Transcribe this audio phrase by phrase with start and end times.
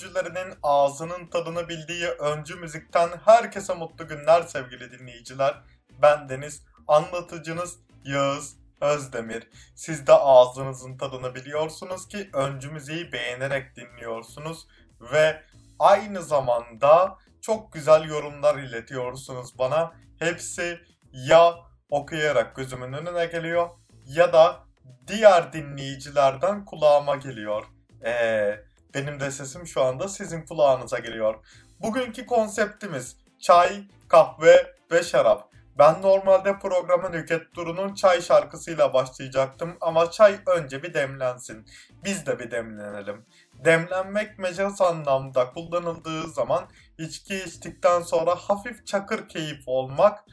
[0.00, 5.54] öncülerinin ağzının tadını bildiği öncü müzikten herkese mutlu günler sevgili dinleyiciler.
[6.02, 9.48] Ben Deniz, anlatıcınız Yağız Özdemir.
[9.74, 14.66] Siz de ağzınızın tadını biliyorsunuz ki öncü müziği beğenerek dinliyorsunuz
[15.00, 15.42] ve
[15.78, 19.92] aynı zamanda çok güzel yorumlar iletiyorsunuz bana.
[20.18, 20.80] Hepsi
[21.12, 21.54] ya
[21.90, 23.70] okuyarak gözümün önüne geliyor
[24.06, 24.64] ya da
[25.06, 27.64] diğer dinleyicilerden kulağıma geliyor.
[28.04, 31.34] Eee benim de sesim şu anda sizin kulağınıza geliyor.
[31.80, 35.50] Bugünkü konseptimiz çay, kahve ve şarap.
[35.78, 41.66] Ben normalde programın Nüket Duru'nun çay şarkısıyla başlayacaktım ama çay önce bir demlensin.
[42.04, 43.26] Biz de bir demlenelim.
[43.64, 46.68] Demlenmek mecaz anlamda kullanıldığı zaman
[46.98, 50.24] içki içtikten sonra hafif çakır keyif olmak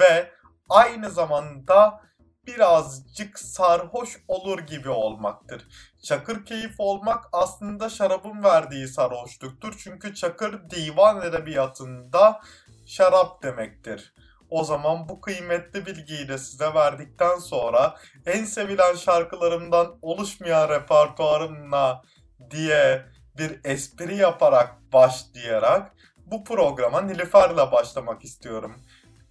[0.00, 0.30] ve
[0.68, 2.00] aynı zamanda
[2.46, 5.68] birazcık sarhoş olur gibi olmaktır.
[6.02, 9.74] Çakır keyif olmak aslında şarabın verdiği sarhoşluktur.
[9.78, 12.40] Çünkü çakır divan edebiyatında
[12.86, 14.14] şarap demektir.
[14.50, 17.96] O zaman bu kıymetli bilgiyi de size verdikten sonra
[18.26, 22.02] en sevilen şarkılarımdan oluşmayan repertuarımla
[22.50, 23.06] diye
[23.38, 25.92] bir espri yaparak başlayarak
[26.26, 28.76] bu programa Nilüfer'le başlamak istiyorum.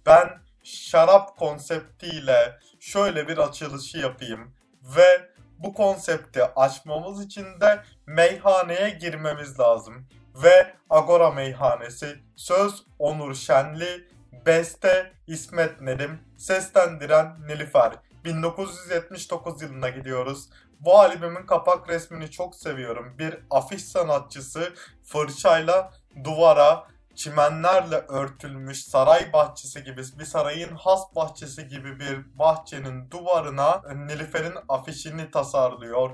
[0.06, 4.54] Ben şarap konseptiyle şöyle bir açılışı yapayım
[4.96, 10.06] ve bu konsepti açmamız için de meyhaneye girmemiz lazım.
[10.42, 14.08] Ve Agora Meyhanesi söz Onur Şenli,
[14.46, 17.92] beste İsmet Nedim, seslendiren Nilüfer.
[18.24, 20.48] 1979 yılına gidiyoruz.
[20.80, 23.14] Bu albümün kapak resmini çok seviyorum.
[23.18, 25.92] Bir afiş sanatçısı fırçayla
[26.24, 34.54] duvara çimenlerle örtülmüş saray bahçesi gibi bir sarayın has bahçesi gibi bir bahçenin duvarına Nilüfer'in
[34.68, 36.10] afişini tasarlıyor.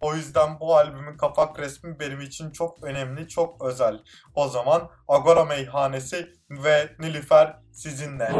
[0.00, 4.00] O yüzden bu albümün kapak resmi benim için çok önemli, çok özel.
[4.34, 8.32] O zaman Agora Meyhanesi ve Nilüfer sizinle.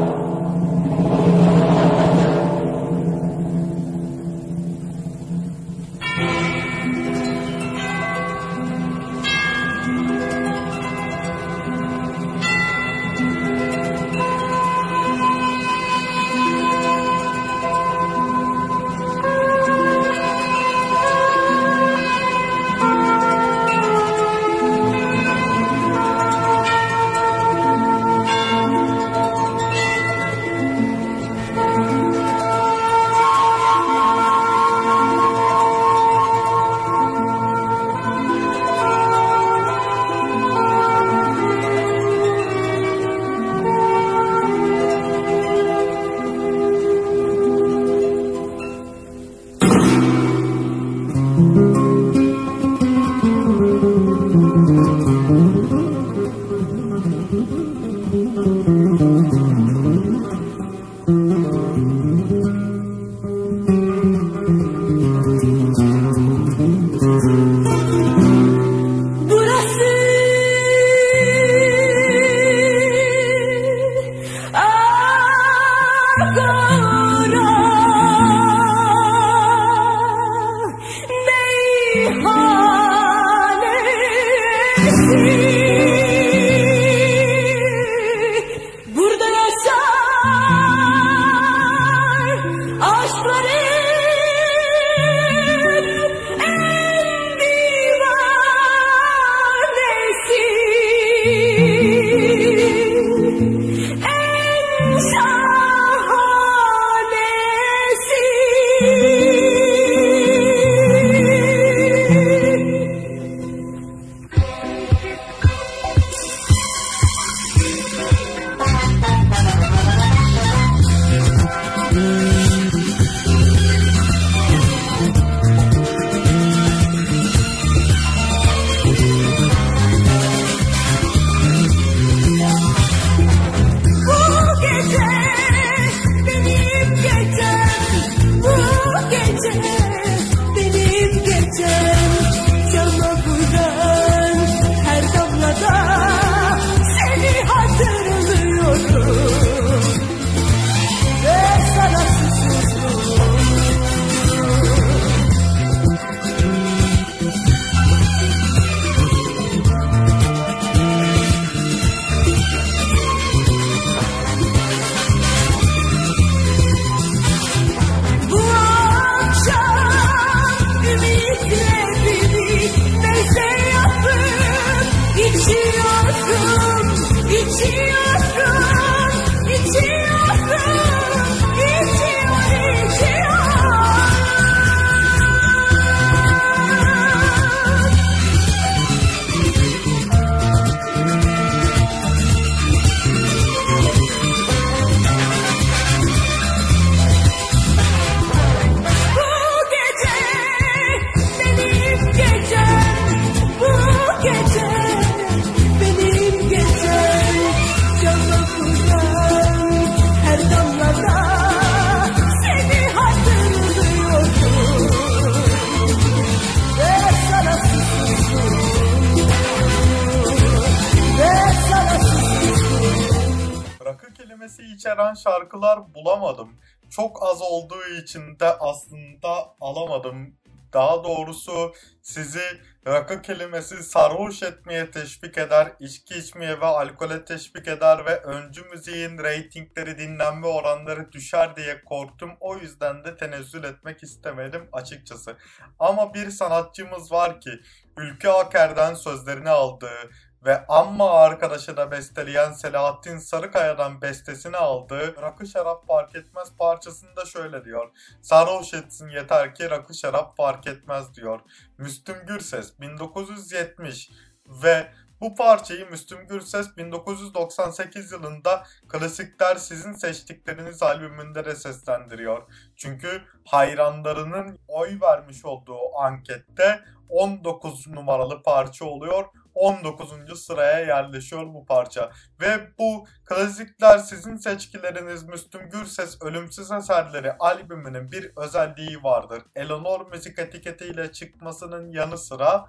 [233.05, 239.19] Rakı kelimesi sarhoş etmeye teşvik eder, içki içmeye ve alkole teşvik eder ve öncü müziğin
[239.19, 242.31] reytingleri, dinlenme oranları düşer diye korktum.
[242.41, 245.37] O yüzden de tenezzül etmek istemedim açıkçası.
[245.79, 247.51] Ama bir sanatçımız var ki
[247.97, 250.11] Ülke Aker'den sözlerini aldığı,
[250.45, 257.65] ve Amma arkadaşı da besteleyen Selahattin Sarıkaya'dan bestesini aldığı Rakı Şarap Fark Etmez parçasında şöyle
[257.65, 257.91] diyor.
[258.23, 261.41] Sarhoş etsin yeter ki rakı şarap fark etmez diyor.
[261.79, 264.11] Müslüm Gürses 1970
[264.47, 272.43] ve bu parçayı Müslüm Gürses 1998 yılında Klasikler Sizin Seçtikleriniz albümünde de seslendiriyor.
[272.77, 279.25] Çünkü hayranlarının oy vermiş olduğu ankette 19 numaralı parça oluyor.
[279.55, 280.45] 19.
[280.45, 282.11] sıraya yerleşiyor bu parça.
[282.41, 289.43] Ve bu klasikler sizin seçkileriniz Müslüm Gürses Ölümsüz Eserleri albümünün bir özelliği vardır.
[289.55, 292.67] Eleanor müzik etiketiyle çıkmasının yanı sıra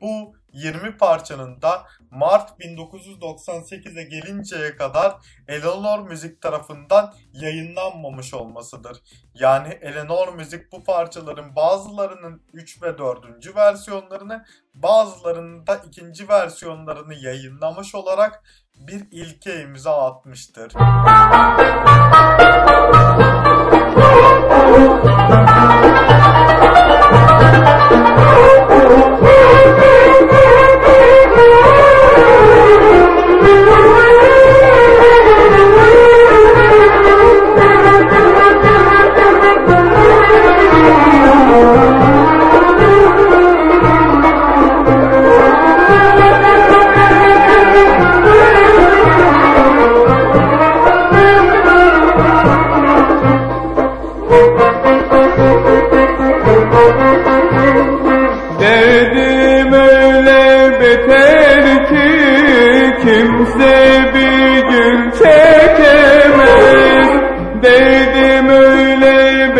[0.00, 5.16] bu 20 parçanın da Mart 1998'e gelinceye kadar
[5.48, 9.02] Eleanor Müzik tarafından yayınlanmamış olmasıdır.
[9.34, 13.56] Yani Eleanor Müzik bu parçaların bazılarının 3 ve 4.
[13.56, 14.44] versiyonlarını
[14.74, 18.42] bazılarının da ikinci versiyonlarını yayınlamış olarak
[18.74, 20.72] bir ilke imza atmıştır.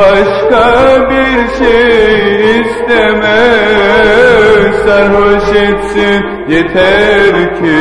[0.00, 0.66] başka
[1.10, 3.90] bir şey istemez
[4.86, 7.80] Sarhoş etsin yeter ki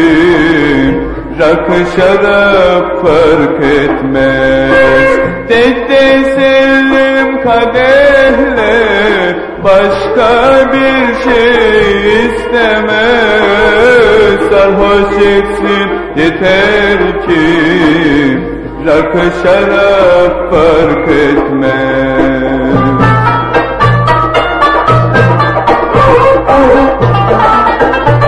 [1.40, 5.10] rakı şarap fark etmez.
[5.48, 10.32] Tek deselim kadehler başka
[10.74, 13.60] bir şey istemez
[14.52, 18.49] Sarhoş etsin yeter ki
[18.86, 23.00] لك شرف فرقة مال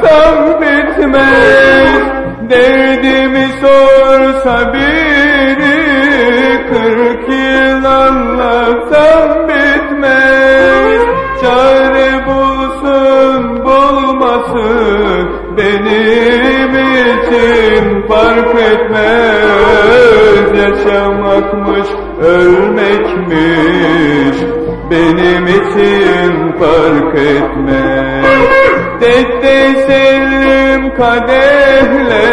[0.00, 2.02] sorsam bitmez.
[2.50, 5.76] Derdimi sorsa biri
[6.70, 11.02] Kırk yıl anlatsam bitmez.
[11.40, 16.72] Çare bulsun bulmasın Benim
[17.16, 20.46] için fark etmez.
[20.58, 21.88] Yaşamakmış
[22.22, 23.56] ölmekmiş
[24.90, 28.65] Benim için fark etmez.
[29.00, 32.26] Desteselim kadehle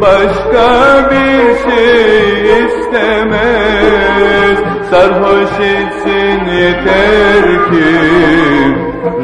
[0.00, 4.58] Başka bir şey istemez.
[4.90, 7.90] Sarhoş etsin yeter ki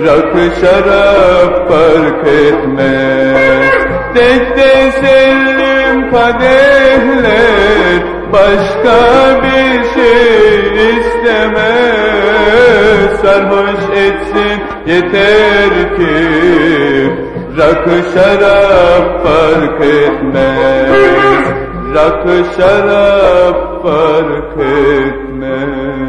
[0.06, 3.70] Rakı şarap fark etmez.
[4.14, 7.42] Desteselim kadehle
[8.32, 8.98] Başka
[9.42, 10.56] bir şey
[10.98, 12.06] istemez.
[13.22, 14.55] Sarhoş etsin
[14.86, 16.16] yeter ki
[17.58, 21.46] Rakı şarap fark etmez
[21.94, 26.06] Rakı şarap fark etmez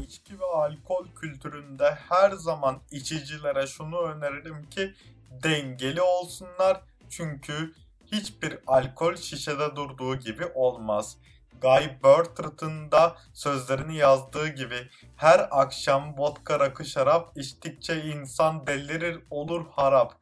[0.00, 4.94] İçki ve alkol kültüründe her zaman içicilere şunu öneririm ki
[5.42, 6.80] dengeli olsunlar.
[7.10, 7.72] Çünkü
[8.12, 11.16] hiçbir alkol şişede durduğu gibi olmaz.
[11.60, 19.66] Guy Bertrand'ın da sözlerini yazdığı gibi her akşam vodka rakı şarap içtikçe insan delirir olur
[19.70, 20.14] harap.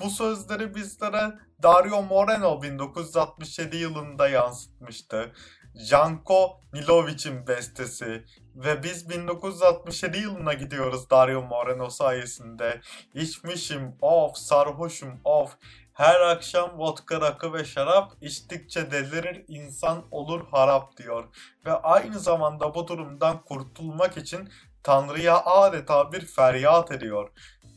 [0.00, 5.32] Bu sözleri bizlere Dario Moreno 1967 yılında yansıtmıştı.
[5.74, 8.24] Janko Milovic'in bestesi
[8.54, 12.80] ve biz 1967 yılına gidiyoruz Dario Moreno sayesinde.
[13.14, 15.56] İçmişim of, sarhoşum of.
[15.96, 21.24] Her akşam vodka, rakı ve şarap içtikçe delirir insan olur harap diyor.
[21.66, 24.48] Ve aynı zamanda bu durumdan kurtulmak için
[24.82, 27.30] Tanrı'ya adeta bir feryat ediyor.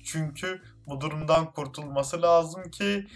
[0.05, 3.07] Çünkü bu durumdan kurtulması lazım ki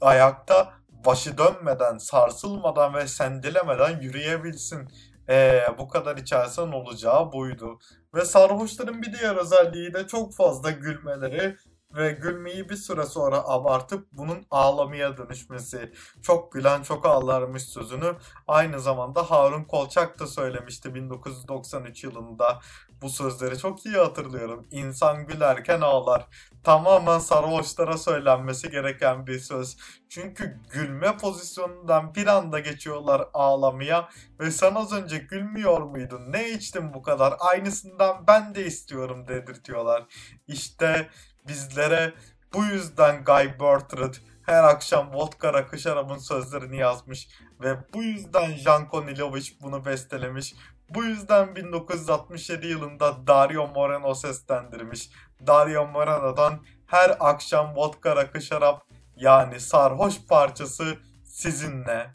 [0.00, 4.88] ayakta başı dönmeden, sarsılmadan ve sendelemeden yürüyebilsin.
[5.28, 7.78] Ee, bu kadar içersen olacağı buydu.
[8.14, 11.56] Ve sarhoşların bir diğer özelliği de çok fazla gülmeleri
[11.94, 15.92] ve gülmeyi bir süre sonra abartıp bunun ağlamaya dönüşmesi.
[16.22, 18.16] Çok gülen çok ağlarmış sözünü
[18.46, 22.60] aynı zamanda Harun Kolçak da söylemişti 1993 yılında.
[23.02, 24.66] Bu sözleri çok iyi hatırlıyorum.
[24.70, 26.26] İnsan gülerken ağlar.
[26.64, 29.76] Tamamen sarhoşlara söylenmesi gereken bir söz.
[30.08, 34.08] Çünkü gülme pozisyonundan bir anda geçiyorlar ağlamaya
[34.40, 36.32] ve sen az önce gülmüyor muydun?
[36.32, 37.34] Ne içtin bu kadar?
[37.38, 40.04] Aynısından ben de istiyorum dedirtiyorlar.
[40.46, 41.08] İşte
[41.48, 42.12] bizlere
[42.54, 47.28] bu yüzden Guy Bertrand her akşam vodka rakı şarabın sözlerini yazmış
[47.60, 50.54] ve bu yüzden Janko Nilovic bunu bestelemiş.
[50.94, 55.10] Bu yüzden 1967 yılında Dario Moreno seslendirmiş.
[55.46, 58.82] Dario Moreno'dan her akşam vodka rakı şarap
[59.16, 62.10] yani sarhoş parçası sizinle.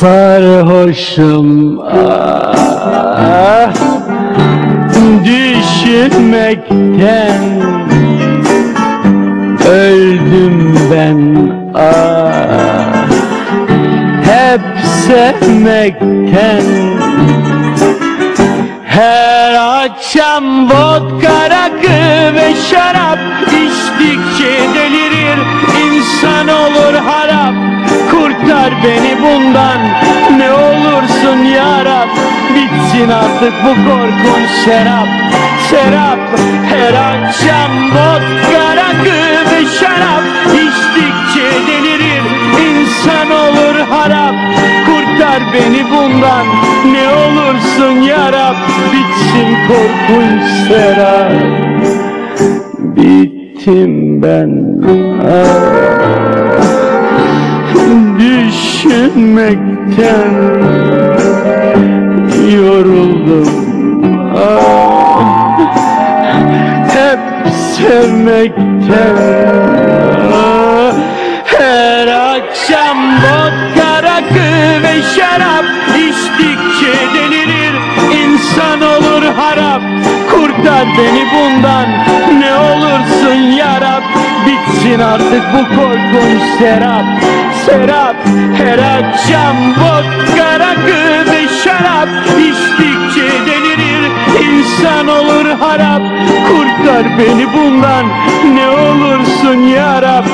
[0.00, 3.72] Sarhoşum ah.
[5.24, 6.62] Düşünmekten
[9.68, 11.20] Öldüm ben
[11.74, 13.06] ah.
[14.24, 14.60] Hep
[15.06, 16.62] sevmekten
[18.86, 25.38] Her akşam vodka rakı ve şarap içtikçe delirir
[25.84, 27.79] insan olur harap
[28.10, 29.80] Kurtar beni bundan.
[30.38, 32.08] Ne olursun ya Rab
[32.54, 35.08] Bitsin artık bu korkunç serap
[35.70, 36.18] Serap
[36.68, 39.16] her akşam vodka rakı
[39.50, 40.22] ve şarap.
[40.54, 42.22] İçtikçe delirir
[42.68, 44.34] insan olur harap.
[44.86, 46.46] Kurtar beni bundan.
[46.92, 48.56] Ne olursun ya Rab
[48.92, 51.32] Bitsin korkunç serap
[52.96, 54.50] Bittim ben.
[55.22, 56.89] Ah
[58.80, 60.32] düşünmekten
[62.56, 63.48] yoruldum.
[64.36, 65.58] Ah,
[66.88, 67.20] hep
[67.52, 69.16] sevmekten.
[70.34, 70.94] Ah,
[71.44, 75.64] her akşam vodka rakı ve şarap.
[75.96, 77.74] İçtikçe delirir
[78.24, 79.82] insan olur harap.
[80.30, 81.86] Kurtar beni bundan
[82.40, 82.49] ne
[84.90, 87.04] bitsin artık bu korkunç serap
[87.66, 88.16] serap
[88.56, 92.08] her akşam vodka rakı ve şarap.
[92.38, 94.10] İçtikçe delirir
[94.52, 96.02] insan olur harap.
[96.48, 98.06] Kurtar beni bundan
[98.54, 100.24] ne olursun yarab.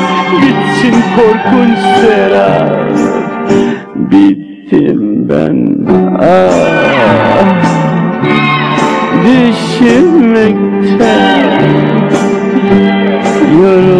[0.42, 2.90] Bitsin korkunç serap.
[3.94, 5.56] Bittim ben.
[6.20, 7.46] Ah.
[9.24, 10.76] Düşünmekten
[13.62, 13.95] yoruldum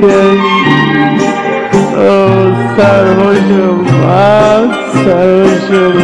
[0.00, 0.38] sevmekten
[1.98, 4.62] oh sarhoşum ah
[5.04, 5.94] sarhoşum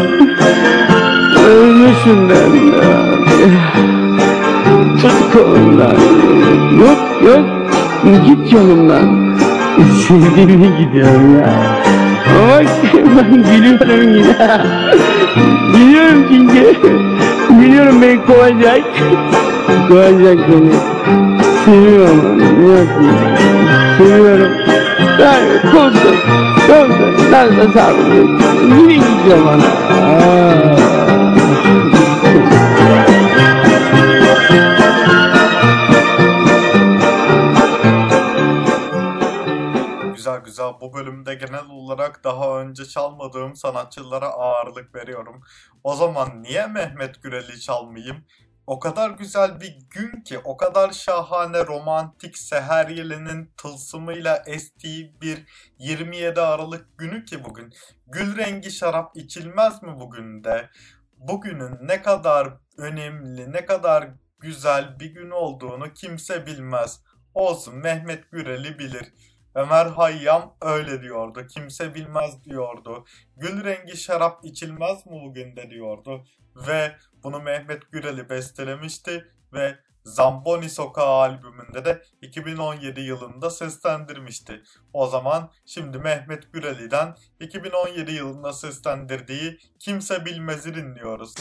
[1.49, 2.53] ölmüşüm ben
[5.00, 5.97] tut kolumdan
[6.81, 7.47] yok yok
[8.26, 9.37] git yolumdan
[10.09, 11.55] sevdiğime gidiyorum ya
[12.37, 14.37] Bak ben gülüyorum yine
[15.75, 16.76] Biliyorum çünkü.
[17.61, 18.81] Biliyorum beni kovacak.
[19.88, 20.73] Kovacak beni.
[21.65, 22.69] Seviyorum onu.
[22.69, 23.86] Ne?
[23.99, 24.53] Seviyorum.
[25.21, 26.17] Yani kovsun.
[26.67, 27.33] Kovsun.
[27.33, 28.12] Nasıl sağlık?
[28.91, 29.67] Yine ona.
[29.67, 30.76] Aa.
[40.15, 40.73] Güzel güzel.
[40.81, 45.41] Bu bölümde genel olarak daha önce çalmadığım sanatçılara ağırlık veriyorum.
[45.85, 48.17] O zaman niye Mehmet Gürel'i çalmayayım?
[48.66, 55.44] O kadar güzel bir gün ki, o kadar şahane romantik Seher Yeli'nin tılsımıyla estiği bir
[55.78, 57.75] 27 Aralık günü ki bugün.
[58.06, 60.70] Gül rengi şarap içilmez mi bugün de?
[61.16, 64.08] Bugünün ne kadar önemli, ne kadar
[64.38, 67.00] güzel bir gün olduğunu kimse bilmez.
[67.35, 69.12] Olsun Mehmet Gürel'i bilir.
[69.57, 71.47] Ömer Hayyam öyle diyordu.
[71.47, 73.05] Kimse bilmez diyordu.
[73.37, 76.25] Gül rengi şarap içilmez mi bugün de diyordu.
[76.69, 84.63] Ve bunu Mehmet Gürel'i bestelemişti ve Zamboni Sokağı albümünde de 2017 yılında seslendirmişti.
[84.93, 91.35] O zaman şimdi Mehmet Güreli'den 2017 yılında seslendirdiği Kimse Bilmez'i dinliyoruz.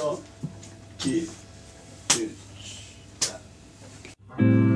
[0.99, 1.27] 2
[2.19, 2.31] 3
[4.39, 4.74] Bulut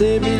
[0.00, 0.39] Kimse bilmez,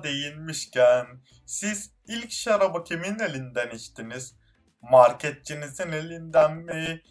[0.00, 1.06] konusuna değinmişken
[1.46, 4.34] siz ilk şarabı kimin elinden içtiniz?
[4.82, 7.02] Marketçinizin elinden mi?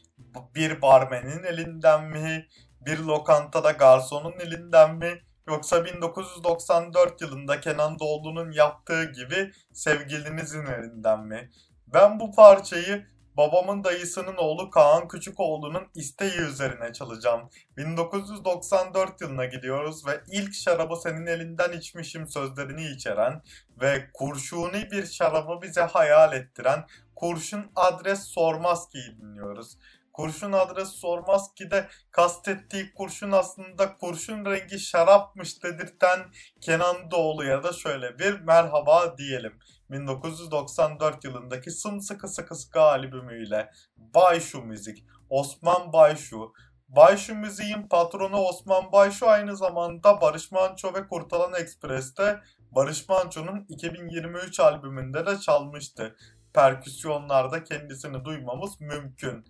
[0.56, 2.48] Bir barmenin elinden mi?
[2.82, 5.22] Bir lokantada garsonun elinden mi?
[5.48, 11.50] Yoksa 1994 yılında Kenan Doğulu'nun yaptığı gibi sevgilinizin elinden mi?
[11.88, 13.06] Ben bu parçayı
[13.40, 17.50] babamın dayısının oğlu Kaan Küçükoğlu'nun isteği üzerine çalacağım.
[17.78, 23.42] 1994 yılına gidiyoruz ve ilk şarabı senin elinden içmişim sözlerini içeren
[23.82, 29.78] ve kurşuni bir şarabı bize hayal ettiren Kurşun Adres Sormaz ki'yi dinliyoruz.
[30.14, 36.20] Kurşun adres sormaz ki de kastettiği kurşun aslında kurşun rengi şarapmış dedirten
[36.62, 39.60] Kenan Doğulu'ya da şöyle bir merhaba diyelim.
[39.92, 46.54] 1994 yılındaki Sımsıkı Sıkı Sıkı albümüyle Bayşu Müzik, Osman Bayşu.
[46.88, 52.40] Bayşu Müziğin patronu Osman Bayşu aynı zamanda Barış Manço ve Kurtalan Ekspres'te
[52.72, 56.16] Barış Manço'nun 2023 albümünde de çalmıştı.
[56.54, 59.46] Perküsyonlarda kendisini duymamız mümkün.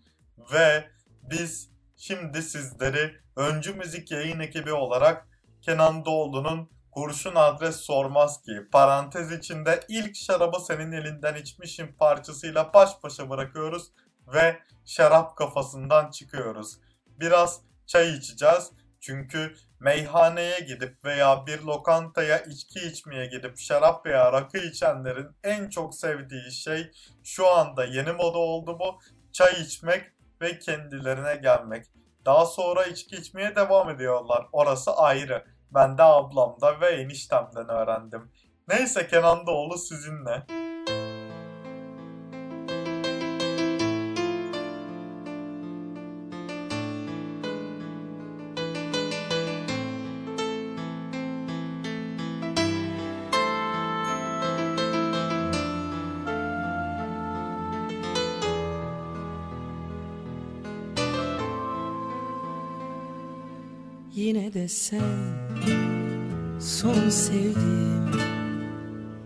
[0.54, 0.90] Ve
[1.24, 5.28] biz şimdi sizleri Öncü Müzik yayın ekibi olarak
[5.62, 6.70] Kenan Doğulu'nun
[7.00, 13.92] Kurşun Adres Sormaz ki parantez içinde ilk şarabı senin elinden içmişim parçasıyla baş başa bırakıyoruz
[14.34, 16.80] ve şarap kafasından çıkıyoruz.
[17.08, 24.58] Biraz çay içeceğiz çünkü meyhaneye gidip veya bir lokantaya içki içmeye gidip şarap veya rakı
[24.58, 26.92] içenlerin en çok sevdiği şey
[27.24, 29.00] şu anda yeni moda oldu bu
[29.32, 30.04] çay içmek
[30.42, 31.86] ve kendilerine gelmek.
[32.26, 34.48] Daha sonra içki içmeye devam ediyorlar.
[34.52, 35.59] Orası ayrı.
[35.74, 38.32] Ben de ablamda ve eniştemden öğrendim.
[38.68, 40.46] Neyse Kenan Doğulu sizinle.
[64.16, 65.39] Yine de sen
[66.82, 68.12] son sevdiğim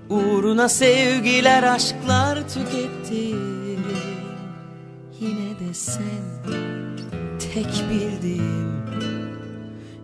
[0.10, 3.86] Uğruna sevgiler aşklar tükettim
[5.20, 6.24] Yine de sen
[7.54, 8.84] tek bildiğim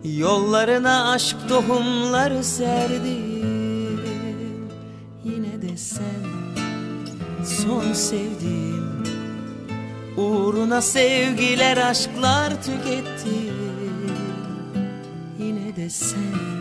[0.04, 4.00] Yollarına aşk tohumları serdim.
[5.24, 6.26] Yine de sen
[7.44, 9.04] son sevdiğim
[10.18, 13.56] Uğruna sevgiler aşklar tükettim
[15.40, 16.59] Yine de sen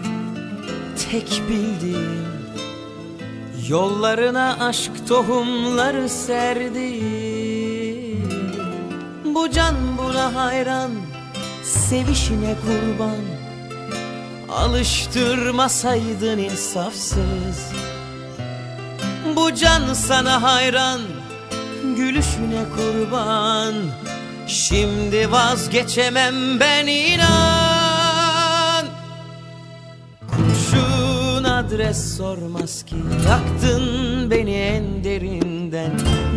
[1.10, 2.28] tek bildiğim
[3.68, 7.38] Yollarına aşk tohumları serdim
[9.24, 10.90] Bu can buna hayran
[11.62, 13.16] Sevişine kurban.
[14.48, 17.72] Alıştırmasaydın insafsız.
[19.36, 21.00] Bu can sana hayran
[21.96, 23.74] Gülüşüne kurban.
[24.46, 27.57] Şimdi vazgeçemem ben inan
[31.78, 32.94] adres sormaz ki.
[33.28, 35.90] Yaktın beni en derinden.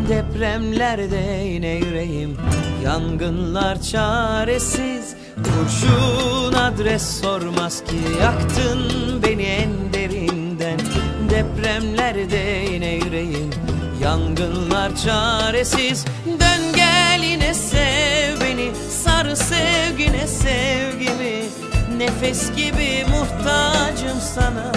[0.09, 2.37] Depremlerde yine yüreğim.
[2.85, 5.15] Yangınlar çaresiz.
[5.35, 7.95] Kurşun adres sormaz ki.
[8.21, 8.79] Yaktın
[9.23, 10.79] beni en derinden.
[11.29, 13.49] Depremlerde yine yüreğim.
[14.01, 16.05] Yangınlar çaresiz.
[16.25, 18.71] Dön gel yine sev beni.
[19.03, 21.43] Sar sevgine sevgimi.
[21.97, 24.71] Nefes gibi muhtacım sana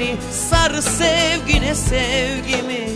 [0.00, 2.88] beni Sar sevgine sevgimi.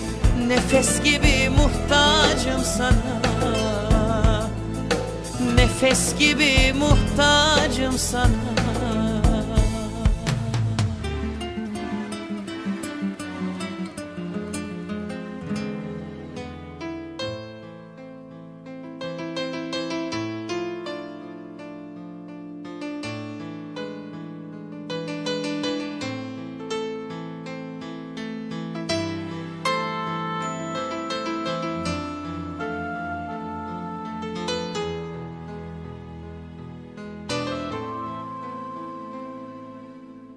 [0.47, 3.25] Nefes gibi muhtacım sana.
[5.57, 8.64] Nefes gibi muhtacım sana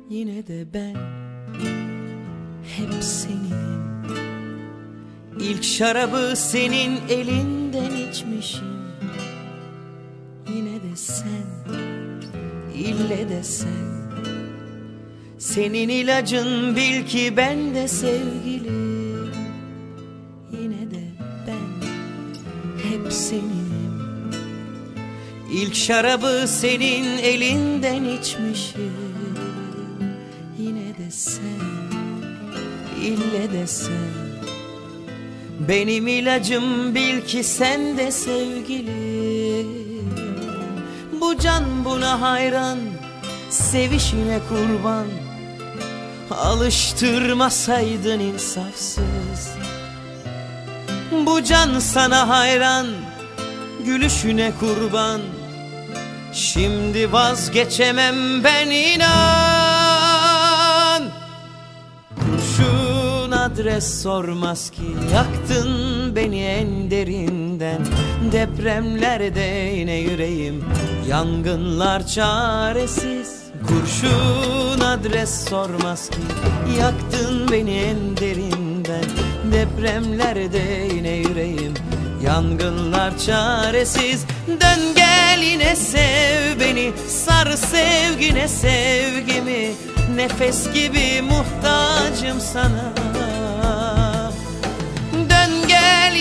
[0.10, 0.96] Yine de ben
[2.78, 4.04] hep seninim
[5.40, 8.68] İlk şarabı senin elinden içmişim.
[10.56, 11.74] Yine de sen,
[12.76, 13.98] ille de sen.
[15.38, 19.32] Senin ilacın bil ki ben de sevgilim.
[20.52, 21.04] Yine de
[21.48, 21.88] ben
[22.90, 24.32] hep seninim
[25.52, 29.07] İlk şarabı senin elinden içmişim
[33.08, 34.28] ille de sen
[35.60, 39.88] Benim ilacım bil ki sen de sevgilim
[41.22, 42.80] Bu can buna hayran,
[43.50, 45.06] sevişine kurban.
[46.32, 49.50] Alıştırmasaydın insafsız.
[51.26, 52.88] Bu can sana hayran,
[53.86, 55.22] gülüşüne kurban.
[56.34, 59.57] Şimdi vazgeçemem ben inan
[63.58, 64.82] adres sormaz ki.
[65.14, 67.86] Yaktın beni en derinden.
[68.32, 70.64] Depremlerde yine yüreğim.
[71.10, 73.44] Yangınlar çaresiz.
[73.68, 76.18] Kurşun adres sormaz ki.
[76.80, 79.06] Yaktın beni en derinden.
[79.52, 81.74] Depremlerde yine yüreğim.
[82.24, 84.26] Yangınlar çaresiz.
[84.48, 86.92] Dön gel yine sev beni.
[87.08, 89.72] Sar sevgine sevgimi.
[90.16, 93.07] Nefes gibi muhtacım sana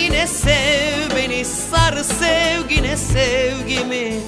[0.07, 4.19] gel yine sev beni Sar sevgine sevgimi.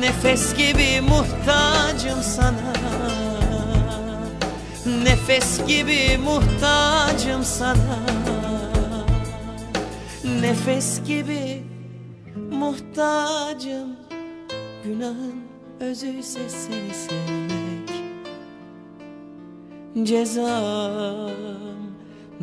[0.00, 2.72] Nefes gibi muhtacım sana.
[5.04, 7.98] Nefes gibi muhtacım sana.
[10.40, 11.62] Nefes gibi
[12.50, 13.96] muhtacım
[14.84, 15.42] Günahın
[15.80, 17.88] özüyse seni sevmek.
[20.06, 21.30] Cezam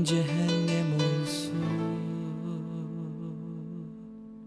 [0.03, 1.94] cehennem olsun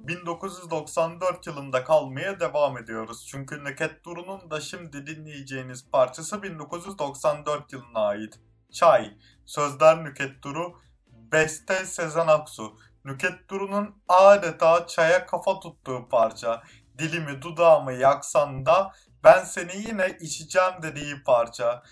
[0.09, 3.27] 1994 yılında kalmaya devam ediyoruz.
[3.31, 8.41] Çünkü Neket Duru'nun da şimdi dinleyeceğiniz parçası 1994 yılına ait.
[8.73, 9.15] Çay,
[9.47, 12.77] sözler Nüket Duru, beste Sezen Aksu.
[13.05, 16.63] Nüket Duru'nun adeta çaya kafa tuttuğu parça.
[16.99, 18.93] Dilimi dudağımı yaksan da
[19.25, 21.83] ben seni yine içeceğim dediği parça.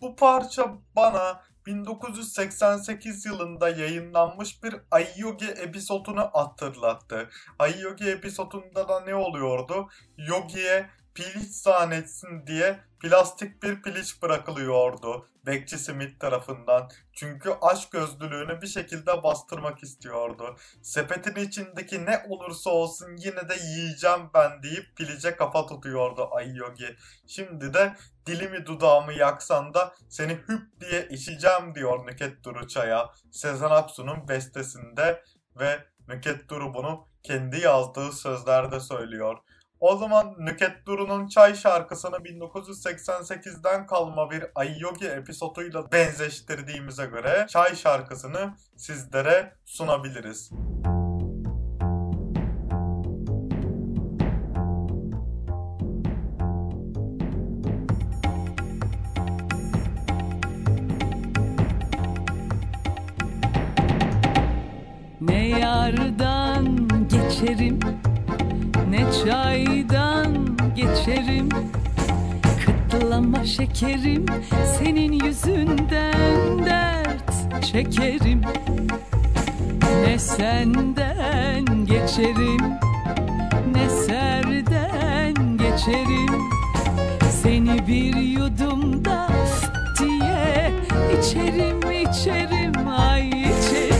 [0.00, 7.30] Bu parça bana 1988 yılında yayınlanmış bir Ayyogi episodunu hatırlattı.
[7.58, 9.88] Ayyogi episodunda da ne oluyordu?
[10.18, 16.90] Yogi'ye piliç zannetsin diye plastik bir piliç bırakılıyordu Bekçi Smith tarafından.
[17.12, 20.56] Çünkü aşk gözlülüğünü bir şekilde bastırmak istiyordu.
[20.82, 26.96] Sepetin içindeki ne olursa olsun yine de yiyeceğim ben deyip pilice kafa tutuyordu Ayyogi.
[27.26, 33.10] Şimdi de dilimi dudağımı yaksan da seni hüp diye içeceğim diyor Nüket Duru Çay'a.
[33.30, 35.24] Sezen Aksu'nun bestesinde
[35.56, 39.38] ve Nüket Duru bunu kendi yazdığı sözlerde söylüyor.
[39.84, 48.54] O zaman Nüket Duru'nun Çay şarkısını 1988'den kalma bir Ayyogi episoduyla benzeştirdiğimize göre Çay şarkısını
[48.76, 50.50] sizlere sunabiliriz.
[65.20, 67.80] Ne yardan geçerim
[69.22, 71.48] çaydan geçerim.
[72.66, 74.26] Kıtlama şekerim
[74.78, 78.42] Senin yüzünden dert çekerim.
[80.04, 82.60] Ne senden geçerim
[83.74, 86.42] Ne serden geçerim.
[87.42, 89.28] Seni bir yudumda
[89.98, 90.72] diye
[91.18, 93.93] içerim içerim ay içerim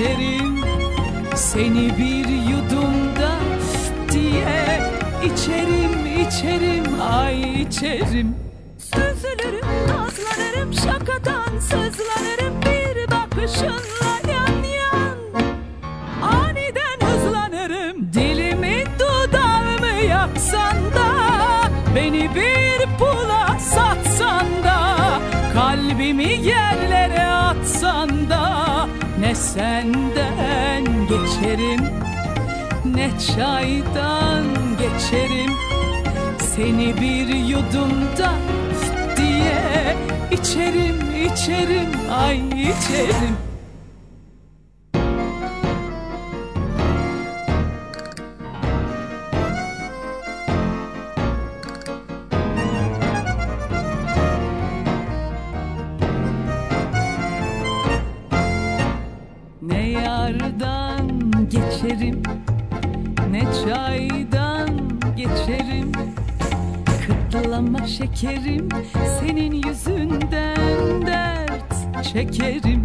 [0.00, 0.60] geçerim
[1.36, 3.38] Seni bir yudumda
[4.12, 4.80] diye
[5.24, 8.34] içerim içerim ay içerim.
[8.78, 14.09] Süzülürüm nazlanırım şakadan sızlanırım bir bakışınla
[29.40, 31.80] senden geçerim.
[32.94, 34.44] Ne çaydan
[34.78, 35.52] geçerim.
[36.38, 38.32] Seni bir yudumda
[39.16, 39.96] diye
[40.30, 43.49] içerim içerim ay içerim
[68.20, 68.68] Şekerim
[69.20, 72.84] senin yüzünden dert çekerim.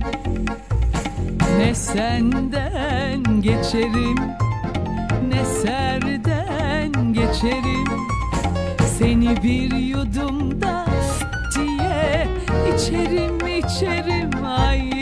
[1.57, 4.15] Ne senden geçerim
[5.27, 7.85] ne serden geçerim.
[8.97, 10.85] Seni bir yudumda
[11.55, 12.27] diye
[12.75, 14.94] içerim içerim ay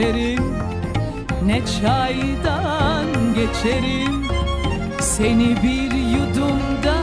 [0.00, 0.54] geçerim.
[1.46, 4.24] Ne çaydan geçerim.
[5.00, 6.96] Seni bir yudumda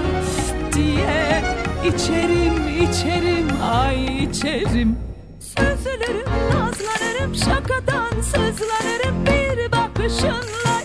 [0.74, 1.44] diye
[1.86, 4.98] içerim içerim ay içerim.
[5.40, 9.26] Süzülürüm nazlanırım şakadan sızlanırım.
[9.26, 10.77] Bir bakışınla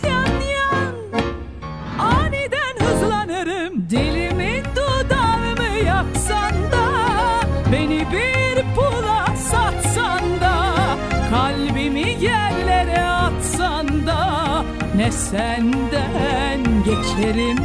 [15.02, 17.58] Ne senden geçerim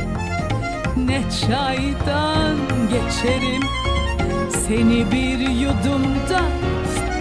[0.97, 2.57] ne çaydan
[2.89, 3.63] geçerim
[4.51, 6.41] Seni bir yudumda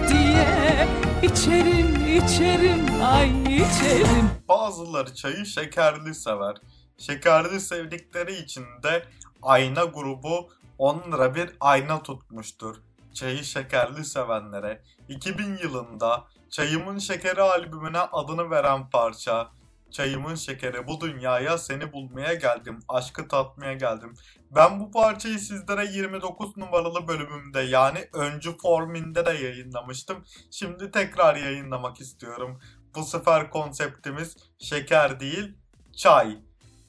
[0.07, 0.87] diye
[1.23, 6.55] içerim içerim ay içerim Bazıları çayı şekerli sever.
[6.97, 9.03] Şekerli sevdikleri için de
[9.41, 12.75] ayna grubu 10 lira bir ayna tutmuştur.
[13.13, 19.56] Çayı şekerli sevenlere 2000 yılında Çayımın Şekeri albümüne adını veren parça
[19.91, 24.13] Çayımın şekeri bu dünyaya seni bulmaya geldim, aşkı tatmaya geldim.
[24.51, 30.25] Ben bu parçayı sizlere 29 numaralı bölümümde yani öncü forminde de yayınlamıştım.
[30.51, 32.59] Şimdi tekrar yayınlamak istiyorum.
[32.95, 35.57] Bu sefer konseptimiz şeker değil,
[35.97, 36.37] çay.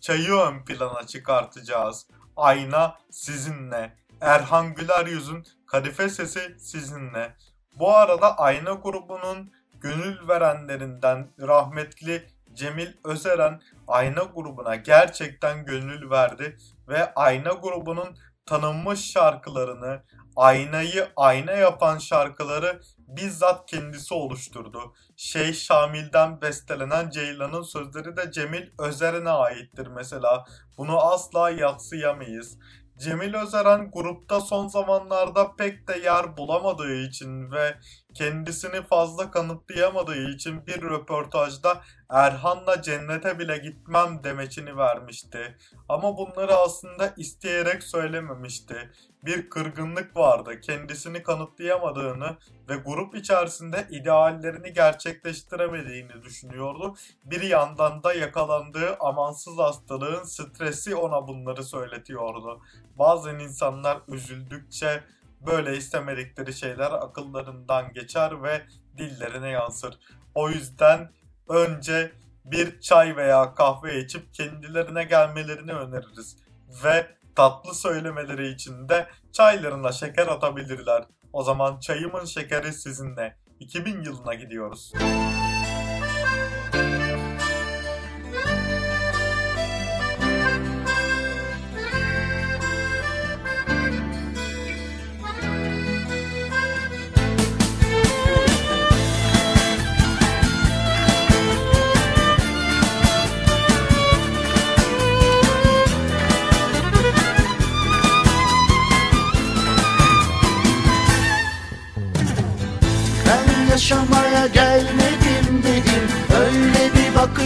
[0.01, 2.07] Çayı ön plana çıkartacağız.
[2.37, 3.97] Ayna sizinle.
[4.21, 7.37] Erhan Güler Yüz'ün kadife sesi sizinle.
[7.75, 12.27] Bu arada Ayna grubunun gönül verenlerinden rahmetli
[12.59, 16.57] Cemil Özeren Ayna grubuna gerçekten gönül verdi
[16.89, 20.03] ve Ayna grubunun tanınmış şarkılarını,
[20.37, 24.95] aynayı ayna yapan şarkıları bizzat kendisi oluşturdu.
[25.17, 30.45] Şeyh Şamil'den bestelenen Ceylan'ın sözleri de Cemil Özeren'e aittir mesela.
[30.79, 32.59] Bunu asla yatsıyamayız.
[32.99, 37.77] Cemil Özeren grupta son zamanlarda pek de yer bulamadığı için ve
[38.19, 45.57] kendisini fazla kanıtlayamadığı için bir röportajda Erhan'la cennete bile gitmem demeçini vermişti.
[45.89, 48.91] Ama bunları aslında isteyerek söylememişti.
[49.25, 50.61] Bir kırgınlık vardı.
[50.61, 52.37] Kendisini kanıtlayamadığını
[52.69, 56.95] ve grup içerisinde ideallerini gerçekleştiremediğini düşünüyordu.
[57.25, 62.61] Bir yandan da yakalandığı amansız hastalığın stresi ona bunları söyletiyordu.
[62.99, 65.03] Bazen insanlar üzüldükçe
[65.47, 68.63] böyle istemedikleri şeyler akıllarından geçer ve
[68.99, 69.99] dillerine yansır.
[70.35, 71.13] O yüzden
[71.49, 72.13] önce
[72.45, 76.37] bir çay veya kahve içip kendilerine gelmelerini öneririz.
[76.85, 81.05] Ve tatlı söylemeleri için de çaylarına şeker atabilirler.
[81.33, 83.37] O zaman çayımın şekeri sizinle.
[83.61, 84.93] 2000 yılına gidiyoruz.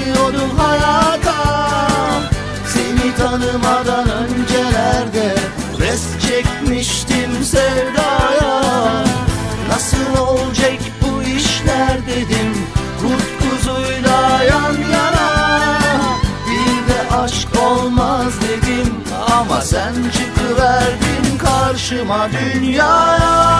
[0.02, 1.34] Bakıyordum hayata.
[2.66, 5.34] Seni tanımadan öncelerde
[5.80, 8.62] Res çekmiştim sevdaya.
[9.68, 12.66] Nasıl olacak bu işler dedim
[13.00, 15.32] Kurt kuzuyla yan yana.
[16.46, 18.94] Bir de aşk olmaz dedim
[19.40, 23.52] Ama sen çıkıverdin karşıma dünyaya.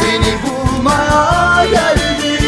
[0.00, 2.45] Seni bulmaya geldim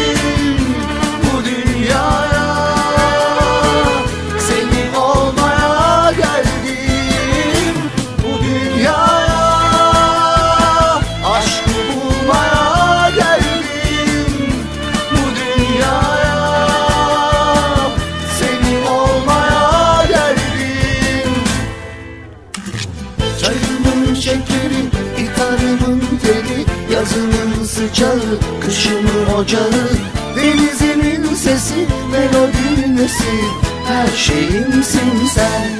[27.09, 29.89] teli Yazımın sıcağı, kışımın ocağı
[30.35, 33.43] Denizimin sesi, melodinin nesi?
[33.87, 35.71] Her şeyimsin sen.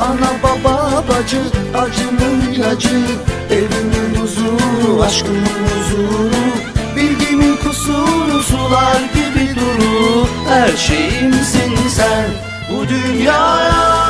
[0.00, 1.40] Ana baba bacı,
[1.74, 3.00] acımın ilacı
[3.50, 6.30] Evimin huzuru, aşkımın huzuru
[6.96, 10.26] Bilgimin kusuru, sular gibi duru.
[10.48, 12.26] Her şeyimsin sen.
[12.70, 14.07] Bu dünyaya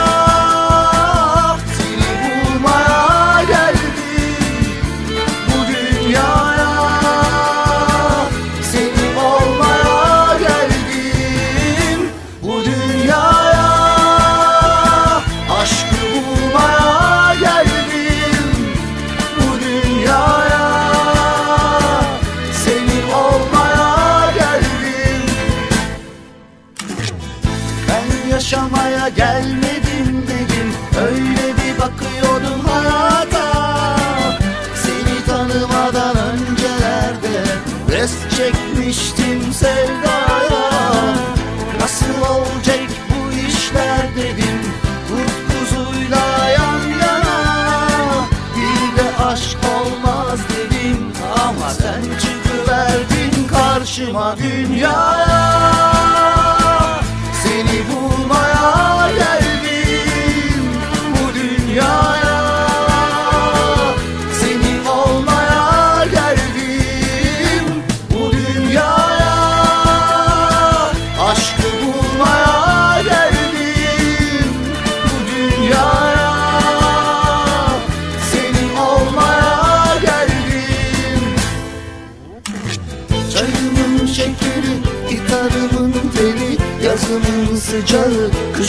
[54.12, 55.77] karşıma dünyaya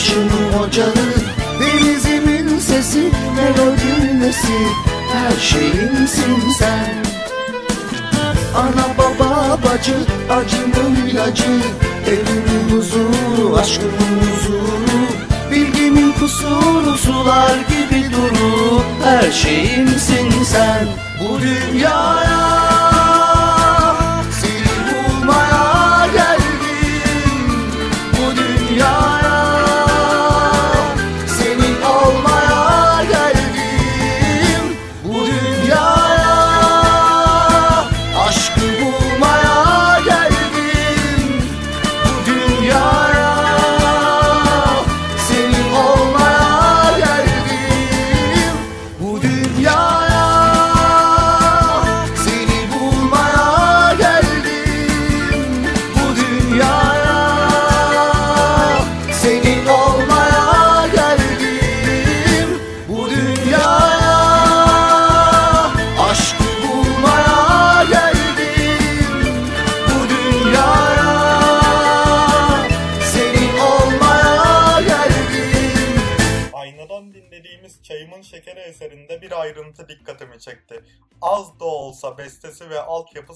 [0.00, 0.94] kışımın ocağı
[1.60, 4.58] Denizimin sesi, melodimin nesi
[5.12, 7.04] Her şeyimsin sen.
[8.54, 9.96] Ana baba bacı,
[10.30, 11.60] acımın ilacı
[12.06, 15.00] Evimin huzuru, aşkımın huzuru
[15.50, 20.88] Bilgimin kusuru, sular gibi duru Her şeyimsin sen.
[21.20, 22.69] Bu dünyaya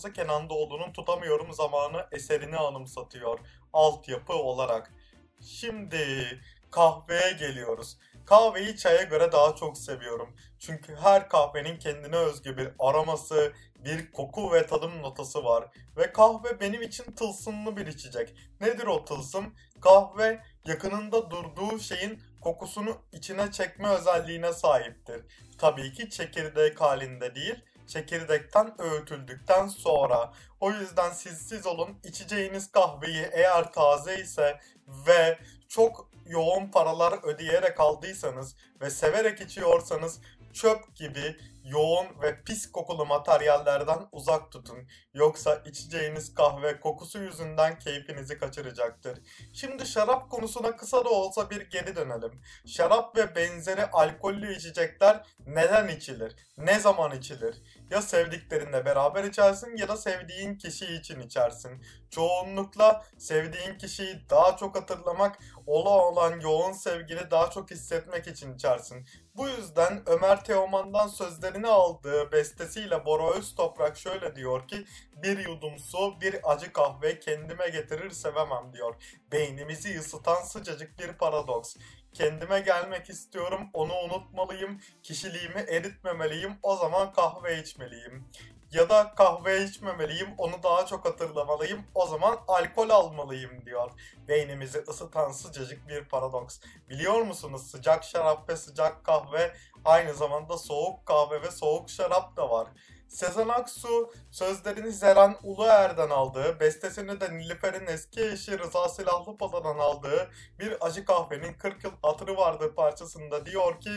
[0.04, 3.38] altyapısı Kenan Doğulu'nun Tutamıyorum zamanı eserini anımsatıyor.
[3.72, 4.92] Altyapı olarak.
[5.40, 6.40] Şimdi
[6.70, 7.98] kahveye geliyoruz.
[8.26, 10.36] Kahveyi çaya göre daha çok seviyorum.
[10.58, 13.52] Çünkü her kahvenin kendine özgü bir aroması,
[13.84, 15.68] bir koku ve tadım notası var.
[15.96, 18.34] Ve kahve benim için tılsımlı bir içecek.
[18.60, 19.54] Nedir o tılsım?
[19.80, 25.20] Kahve yakınında durduğu şeyin kokusunu içine çekme özelliğine sahiptir.
[25.58, 30.32] Tabii ki çekirdek halinde değil, çekirdekten öğütüldükten sonra.
[30.60, 34.60] O yüzden siz siz olun içeceğiniz kahveyi eğer taze ise
[35.06, 40.20] ve çok yoğun paralar ödeyerek aldıysanız ve severek içiyorsanız
[40.52, 44.88] çöp gibi yoğun ve pis kokulu materyallerden uzak tutun.
[45.14, 49.18] Yoksa içeceğiniz kahve kokusu yüzünden keyfinizi kaçıracaktır.
[49.54, 52.42] Şimdi şarap konusuna kısa da olsa bir geri dönelim.
[52.66, 56.36] Şarap ve benzeri alkollü içecekler neden içilir?
[56.58, 57.62] Ne zaman içilir?
[57.90, 61.82] Ya sevdiklerinle beraber içersin ya da sevdiğin kişi için içersin.
[62.10, 69.06] Çoğunlukla sevdiğin kişiyi daha çok hatırlamak, ola olan yoğun sevgini daha çok hissetmek için içersin.
[69.36, 74.84] Bu yüzden Ömer Teoman'dan sözlerini aldığı bestesiyle Bora Öztoprak şöyle diyor ki
[75.22, 78.94] bir yudum su, bir acı kahve kendime getirir sevemem diyor.
[79.32, 81.76] Beynimizi ısıtan sıcacık bir paradoks.
[82.12, 88.28] Kendime gelmek istiyorum, onu unutmalıyım, kişiliğimi eritmemeliyim, o zaman kahve içmeliyim.
[88.74, 93.90] Ya da kahve içmemeliyim, onu daha çok hatırlamalıyım, o zaman alkol almalıyım diyor.
[94.28, 96.60] Beynimizi ısıtan sıcacık bir paradoks.
[96.88, 99.54] Biliyor musunuz sıcak şarap ve sıcak kahve
[99.84, 102.68] aynı zamanda soğuk kahve ve soğuk şarap da var.
[103.08, 110.86] Sezen Aksu sözlerini Zeren Uluer'den aldığı, bestesini de Nilüfer'in eski eşi Rıza Silahlıpala'dan aldığı bir
[110.86, 113.90] acı kahvenin 40 yıl hatırı vardır parçasında diyor ki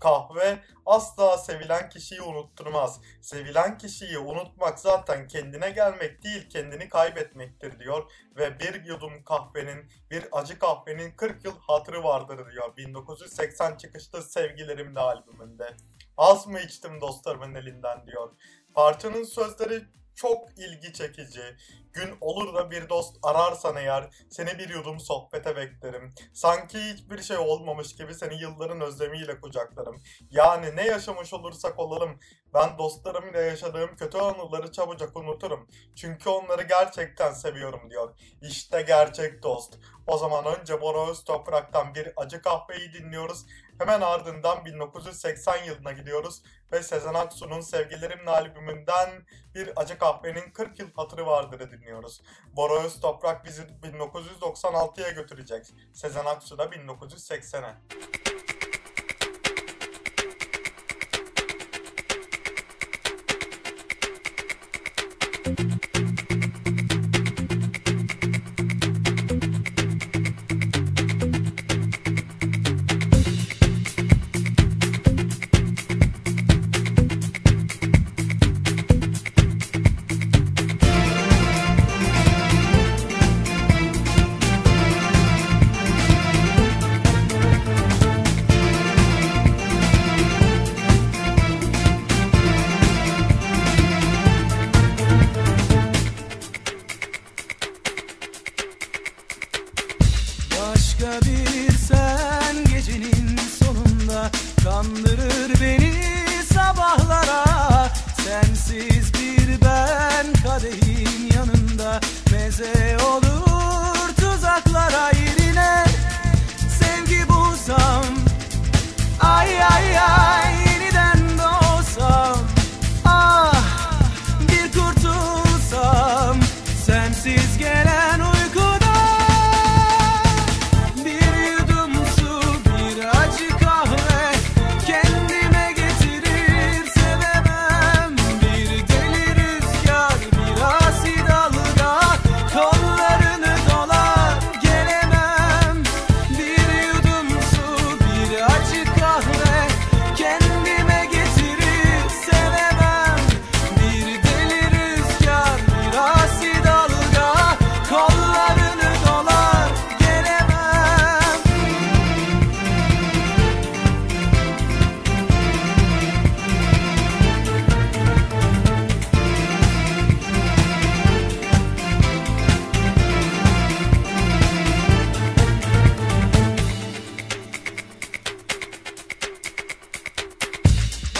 [0.00, 3.00] kahve asla sevilen kişiyi unutturmaz.
[3.20, 10.24] Sevilen kişiyi unutmak zaten kendine gelmek değil kendini kaybetmektir diyor ve bir yudum kahvenin bir
[10.32, 15.76] acı kahvenin 40 yıl hatırı vardır diyor 1980 çıkışlı Sevgilerimle albümünde.
[16.16, 18.30] Az mı içtim dostlarımın elinden diyor.
[18.74, 19.82] Parçanın sözleri
[20.20, 21.56] çok ilgi çekici.
[21.92, 26.14] Gün olur da bir dost ararsan eğer seni bir yudum sohbete beklerim.
[26.32, 30.02] Sanki hiçbir şey olmamış gibi seni yılların özlemiyle kucaklarım.
[30.30, 32.18] Yani ne yaşamış olursak olalım
[32.54, 35.68] ben dostlarımla yaşadığım kötü anıları çabucak unuturum.
[35.96, 38.18] Çünkü onları gerçekten seviyorum diyor.
[38.42, 39.78] İşte gerçek dost.
[40.06, 43.46] O zaman önce Bora Öztoprak'tan bir acı kahveyi dinliyoruz.
[43.80, 49.10] Hemen ardından 1980 yılına gidiyoruz ve Sezen Aksu'nun Sevgilerimle albümünden
[49.54, 52.22] bir acı kahvenin 40 yıl hatırı vardır'ı dinliyoruz.
[52.56, 55.66] Bora Öztoprak bizi 1996'ya götürecek.
[55.92, 57.74] Sezen Aksu da 1980'e.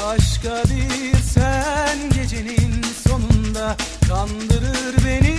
[0.07, 3.77] Başka bir sen gecenin sonunda
[4.09, 5.39] Kandırır beni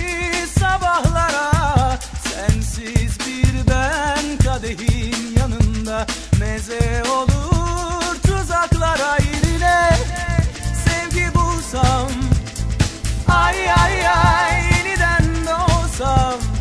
[0.58, 1.98] sabahlara.
[2.24, 6.06] Sensiz bir ben kadehin yanında
[6.40, 9.90] Meze olur tuzaklara yerine
[10.84, 12.08] Sevgi bulsam
[13.28, 16.51] Ay ay ay yeniden doğsam